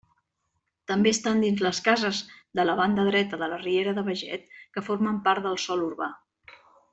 També 0.91 1.11
estan 1.15 1.43
dins 1.43 1.59
les 1.65 1.81
cases 1.87 2.21
de 2.59 2.65
la 2.69 2.75
banda 2.79 3.05
dreta 3.09 3.39
de 3.43 3.51
la 3.53 3.61
riera 3.67 3.93
de 3.99 4.05
Beget 4.11 4.49
que 4.79 4.85
formen 4.89 5.21
part 5.29 5.47
del 5.49 5.61
sòl 5.67 5.85
urbà. 5.91 6.11